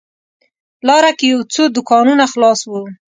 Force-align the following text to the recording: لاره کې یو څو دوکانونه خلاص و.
لاره 0.87 1.11
کې 1.17 1.25
یو 1.33 1.41
څو 1.53 1.63
دوکانونه 1.75 2.23
خلاص 2.31 2.59
و. 2.65 2.71